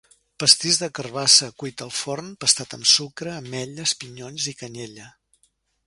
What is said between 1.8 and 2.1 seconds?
al